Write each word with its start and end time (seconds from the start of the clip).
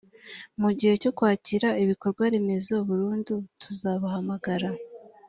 mu 0.61 0.69
gihe 0.77 0.93
cyo 1.01 1.11
kwakira 1.17 1.67
ibikorwaremezo 1.83 2.75
burundu 2.87 3.33
tuzabahamagara 3.61 4.69